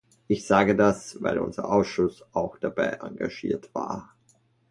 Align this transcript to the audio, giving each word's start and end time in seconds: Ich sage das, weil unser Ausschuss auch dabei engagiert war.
Ich 0.27 0.47
sage 0.47 0.75
das, 0.75 1.21
weil 1.21 1.37
unser 1.37 1.69
Ausschuss 1.71 2.25
auch 2.33 2.57
dabei 2.57 2.85
engagiert 3.03 3.69
war. 3.75 4.15